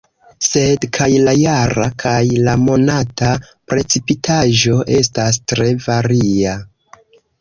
Sed 0.45 0.85
kaj 0.97 1.09
la 1.25 1.33
jara 1.39 1.89
kaj 2.03 2.15
la 2.47 2.55
monata 2.63 3.29
precipitaĵo 3.73 4.81
estas 4.99 5.39
tre 5.55 5.69
varia. 5.89 6.57